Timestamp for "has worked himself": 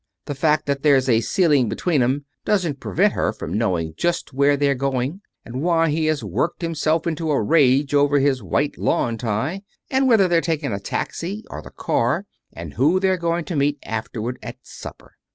6.07-7.05